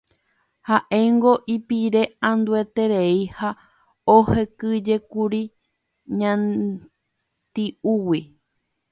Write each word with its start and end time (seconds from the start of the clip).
Ha'éngo 0.67 1.31
ipire'andueterei 1.55 3.19
ha 3.37 3.49
ohekýijekuri 4.13 5.41
ñati'ũgui. 6.21 8.19